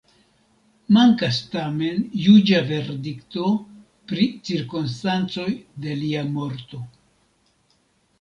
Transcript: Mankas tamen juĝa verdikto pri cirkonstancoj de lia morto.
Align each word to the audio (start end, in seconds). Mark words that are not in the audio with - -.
Mankas 0.95 1.35
tamen 1.55 1.99
juĝa 2.21 2.61
verdikto 2.69 3.49
pri 4.13 4.25
cirkonstancoj 4.47 5.45
de 5.85 5.95
lia 6.01 6.25
morto. 6.39 6.81